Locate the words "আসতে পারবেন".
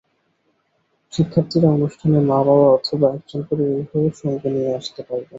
4.75-5.29